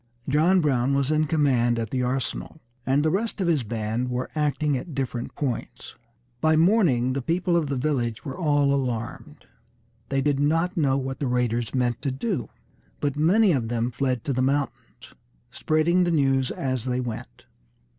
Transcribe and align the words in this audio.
John 0.27 0.61
Brown 0.61 0.95
was 0.95 1.11
in 1.11 1.25
command 1.27 1.77
at 1.77 1.91
the 1.91 2.01
arsenal, 2.01 2.59
and 2.87 3.05
the 3.05 3.11
rest 3.11 3.39
of 3.39 3.47
his 3.47 3.61
band 3.61 4.09
were 4.09 4.31
acting 4.33 4.75
at 4.75 4.95
different 4.95 5.35
points. 5.35 5.95
By 6.41 6.55
morning 6.55 7.13
the 7.13 7.21
people 7.21 7.55
of 7.55 7.67
the 7.67 7.75
village 7.75 8.25
were 8.25 8.35
all 8.35 8.73
alarmed. 8.73 9.45
They 10.09 10.19
did 10.19 10.39
not 10.39 10.75
know 10.75 10.97
what 10.97 11.19
the 11.19 11.27
raiders 11.27 11.75
meant 11.75 12.01
to 12.01 12.09
do, 12.09 12.49
but 12.99 13.15
many 13.15 13.51
of 13.51 13.67
them 13.67 13.91
fled 13.91 14.23
to 14.23 14.33
the 14.33 14.41
mountains, 14.41 15.13
spreading 15.51 16.03
the 16.03 16.09
news 16.09 16.49
as 16.49 16.85
they 16.85 16.99
went. 16.99 17.45